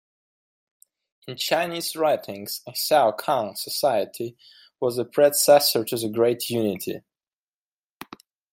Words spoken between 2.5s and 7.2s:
a "xiaokang" society was the predecessor to the Great Unity.